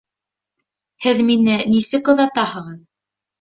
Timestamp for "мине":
1.27-1.59